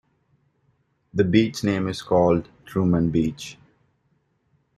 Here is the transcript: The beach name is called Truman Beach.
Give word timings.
The 1.13 1.23
beach 1.23 1.63
name 1.63 1.87
is 1.87 2.01
called 2.01 2.49
Truman 2.65 3.11
Beach. 3.11 3.59